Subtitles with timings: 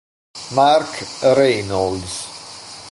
[0.57, 2.25] Mark Reynolds